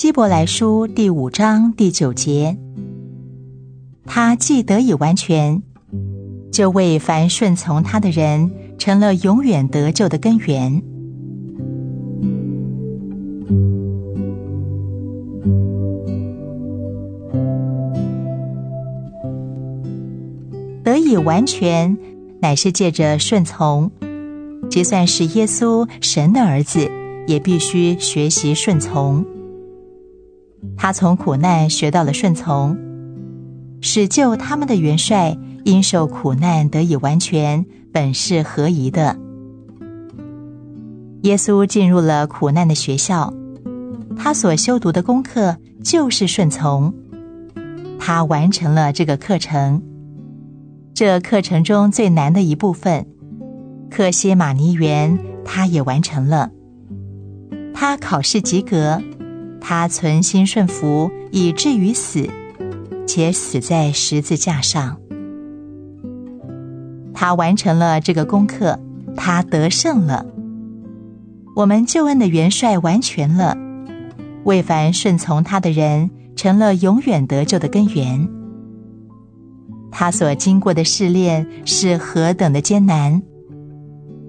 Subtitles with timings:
[0.00, 2.56] 希伯来书第五章第九节，
[4.06, 5.62] 他既得以完全，
[6.50, 10.82] 就为凡顺从他的人成了永远得救的根源。
[20.82, 21.98] 得以完全，
[22.40, 23.92] 乃是借着顺从。
[24.70, 26.90] 即算是耶稣神的儿子，
[27.26, 29.22] 也必须学习顺从。
[30.82, 32.74] 他从苦难学到了顺从，
[33.82, 39.14] 使救他们的元帅因受苦难得以完全，本是合宜的。
[41.24, 43.30] 耶稣进入了苦难的学校，
[44.16, 46.94] 他所修读的功课就是顺从。
[47.98, 49.82] 他完成了这个课程。
[50.94, 53.06] 这课程中最难的一部分，
[53.90, 56.50] 克西马尼园，他也完成了。
[57.74, 59.02] 他考试及格，
[59.60, 62.28] 他存心顺服，以至于死，
[63.06, 64.96] 且死在十字架上。
[67.12, 68.78] 他完成了这个功课，
[69.16, 70.24] 他得胜了。
[71.54, 73.56] 我们救恩的元帅完全了，
[74.44, 78.28] 为凡顺从他的人成了永远得救的根源。
[79.90, 83.20] 他所经过的试炼是何等的艰难，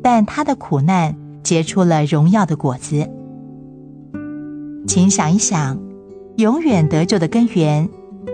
[0.02, 3.10] 但他的苦难结出了荣耀的果子。
[4.88, 5.80] 请想一想，
[6.38, 7.88] 永远得救的根源，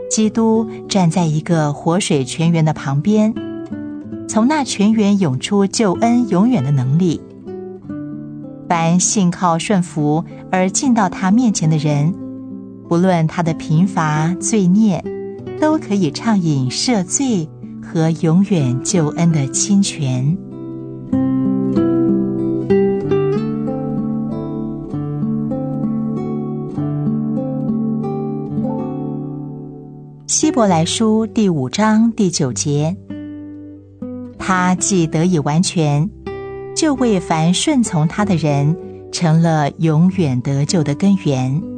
[0.10, 3.34] 基督站在一个活水泉源的旁边，
[4.28, 7.22] 从那泉源涌出救恩永远的能力。
[8.68, 12.14] 凡信靠顺服而进到他面前的人，
[12.90, 15.04] 不论他的贫乏罪孽，
[15.60, 17.48] 都可以畅饮赦罪
[17.82, 20.38] 和永远救恩的清泉。
[30.28, 32.94] 希伯来书第五章第九节。
[34.38, 36.10] 他既得以完全
[36.76, 38.76] 就为凡顺从他的人
[39.10, 41.78] 成了永远得救的根源。